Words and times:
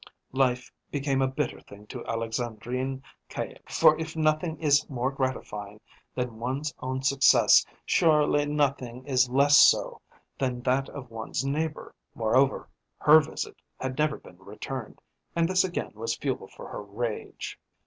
Life 0.33 0.71
became 0.89 1.21
a 1.21 1.27
bitter 1.27 1.61
thing 1.61 1.85
to 1.85 2.03
Alexandrine 2.07 3.03
Caille, 3.29 3.59
for 3.69 3.95
if 3.99 4.15
nothing 4.15 4.57
is 4.57 4.89
more 4.89 5.11
gratifying 5.11 5.79
than 6.15 6.39
one's 6.39 6.73
own 6.79 7.03
success, 7.03 7.63
surely 7.85 8.47
nothing 8.47 9.05
is 9.05 9.29
less 9.29 9.57
so 9.57 10.01
than 10.39 10.63
that 10.63 10.89
of 10.89 11.11
one's 11.11 11.45
neighbour. 11.45 11.93
Moreover, 12.15 12.67
her 12.97 13.19
visit 13.19 13.57
had 13.79 13.95
never 13.99 14.17
been 14.17 14.39
returned, 14.39 14.99
and 15.35 15.47
this 15.47 15.63
again 15.63 15.91
was 15.93 16.17
fuel 16.17 16.47
for 16.47 16.67
her 16.69 16.81
rage. 16.81 17.59